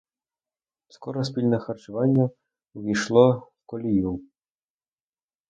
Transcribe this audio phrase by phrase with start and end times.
[0.87, 2.29] Скоро спільне харчування
[2.73, 4.19] увійшло в колію.